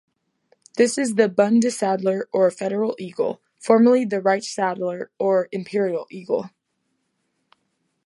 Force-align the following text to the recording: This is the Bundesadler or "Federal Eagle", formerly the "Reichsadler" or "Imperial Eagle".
This 0.77 0.97
is 0.97 1.13
the 1.13 1.29
Bundesadler 1.29 2.21
or 2.33 2.49
"Federal 2.49 2.95
Eagle", 2.97 3.39
formerly 3.59 4.03
the 4.03 4.19
"Reichsadler" 4.19 5.09
or 5.19 5.47
"Imperial 5.51 6.07
Eagle". 6.09 6.49